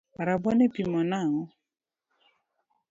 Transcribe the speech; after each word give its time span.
Rabuon 0.27 0.59
ipimo 0.67 0.99
nang’o? 1.09 1.43